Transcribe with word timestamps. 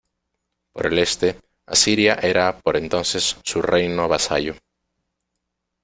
Por 0.73 0.87
el 0.87 0.97
este, 0.97 1.39
Asiria 1.67 2.15
era 2.19 2.57
por 2.57 2.75
entonces 2.75 3.37
su 3.43 3.61
reino 3.61 4.07
vasallo. 4.07 4.55